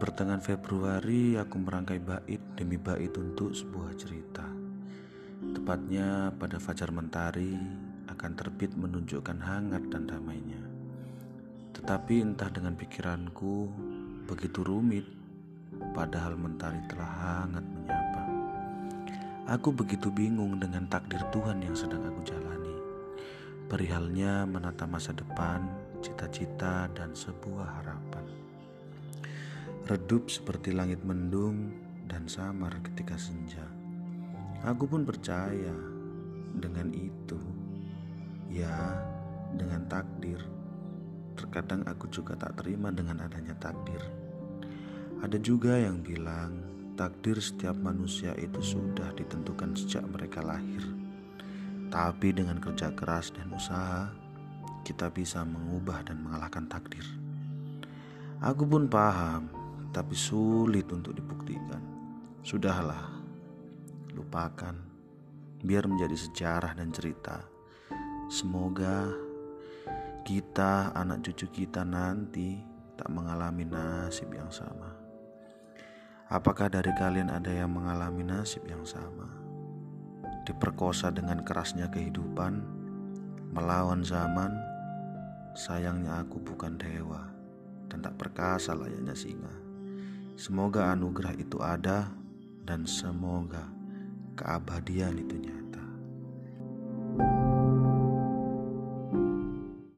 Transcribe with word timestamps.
pertengahan 0.00 0.40
Februari 0.40 1.36
aku 1.36 1.60
merangkai 1.60 2.00
bait 2.00 2.40
demi 2.56 2.80
bait 2.80 3.12
untuk 3.20 3.52
sebuah 3.52 3.92
cerita. 4.00 4.48
Tepatnya 5.52 6.32
pada 6.40 6.56
fajar 6.56 6.88
mentari 6.88 7.52
akan 8.08 8.32
terbit 8.32 8.72
menunjukkan 8.80 9.36
hangat 9.36 9.84
dan 9.92 10.08
damainya. 10.08 10.64
Tetapi 11.76 12.16
entah 12.24 12.48
dengan 12.48 12.80
pikiranku 12.80 13.68
begitu 14.24 14.64
rumit, 14.64 15.04
padahal 15.92 16.32
mentari 16.32 16.80
telah 16.88 17.12
hangat 17.20 17.64
menyapa. 17.68 18.24
Aku 19.52 19.68
begitu 19.68 20.08
bingung 20.08 20.56
dengan 20.56 20.88
takdir 20.88 21.20
Tuhan 21.28 21.60
yang 21.60 21.76
sedang 21.76 22.08
aku 22.08 22.24
jalani. 22.24 22.76
Perihalnya 23.68 24.48
menata 24.48 24.88
masa 24.88 25.12
depan, 25.12 25.60
cita-cita, 26.00 26.88
dan 26.96 27.12
sebuah 27.12 27.84
harapan 27.84 28.39
redup 29.90 30.30
seperti 30.30 30.70
langit 30.70 31.02
mendung 31.02 31.74
dan 32.06 32.30
samar 32.30 32.78
ketika 32.78 33.18
senja. 33.18 33.66
Aku 34.62 34.86
pun 34.86 35.02
percaya 35.02 35.74
dengan 36.54 36.94
itu. 36.94 37.42
Ya, 38.46 39.02
dengan 39.50 39.90
takdir. 39.90 40.38
Terkadang 41.34 41.82
aku 41.90 42.06
juga 42.06 42.38
tak 42.38 42.62
terima 42.62 42.94
dengan 42.94 43.18
adanya 43.18 43.50
takdir. 43.58 43.98
Ada 45.26 45.42
juga 45.42 45.74
yang 45.74 46.06
bilang 46.06 46.62
takdir 46.94 47.42
setiap 47.42 47.74
manusia 47.74 48.30
itu 48.38 48.62
sudah 48.62 49.10
ditentukan 49.18 49.74
sejak 49.74 50.06
mereka 50.06 50.38
lahir. 50.38 50.86
Tapi 51.90 52.30
dengan 52.30 52.62
kerja 52.62 52.94
keras 52.94 53.34
dan 53.34 53.50
usaha, 53.50 54.06
kita 54.86 55.10
bisa 55.10 55.42
mengubah 55.42 56.06
dan 56.06 56.22
mengalahkan 56.22 56.70
takdir. 56.70 57.02
Aku 58.38 58.62
pun 58.70 58.86
paham 58.86 59.59
tapi 59.90 60.14
sulit 60.14 60.86
untuk 60.90 61.14
dibuktikan. 61.14 61.82
Sudahlah, 62.40 63.10
lupakan, 64.14 64.74
biar 65.60 65.84
menjadi 65.90 66.16
sejarah 66.16 66.72
dan 66.78 66.88
cerita. 66.94 67.44
Semoga 68.30 69.10
kita, 70.22 70.94
anak 70.94 71.26
cucu 71.26 71.66
kita 71.66 71.82
nanti 71.82 72.62
tak 72.94 73.10
mengalami 73.10 73.66
nasib 73.66 74.30
yang 74.30 74.48
sama. 74.48 74.94
Apakah 76.30 76.70
dari 76.70 76.94
kalian 76.94 77.26
ada 77.26 77.50
yang 77.50 77.74
mengalami 77.74 78.22
nasib 78.22 78.62
yang 78.70 78.86
sama? 78.86 79.26
Diperkosa 80.46 81.10
dengan 81.10 81.42
kerasnya 81.42 81.90
kehidupan, 81.90 82.62
melawan 83.50 84.06
zaman. 84.06 84.54
Sayangnya 85.58 86.22
aku 86.22 86.38
bukan 86.38 86.78
dewa 86.78 87.26
dan 87.90 87.98
tak 88.06 88.14
perkasa 88.14 88.78
layaknya 88.78 89.18
singa. 89.18 89.69
Semoga 90.34 90.90
anugerah 90.90 91.38
itu 91.38 91.62
ada 91.62 92.10
dan 92.66 92.82
semoga 92.82 93.70
keabadian 94.34 95.14
itu 95.22 95.38
nyata. 95.38 95.69